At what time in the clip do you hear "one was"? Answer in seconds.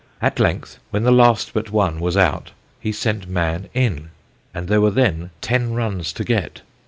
1.69-2.17